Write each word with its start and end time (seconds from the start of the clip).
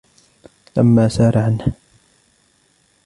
لَمَا 0.77 1.07
سَارَ 1.07 1.37
عَنْهُ 1.37 1.73